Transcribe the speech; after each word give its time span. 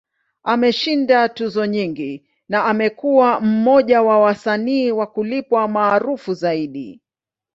Ameshinda 0.43 1.29
tuzo 1.29 1.65
nyingi, 1.65 2.23
na 2.49 2.65
amekuwa 2.65 3.41
mmoja 3.41 4.01
wa 4.01 4.19
wasanii 4.19 4.91
wa 4.91 5.07
kulipwa 5.07 5.67
maarufu 5.67 6.33
zaidi. 6.33 7.01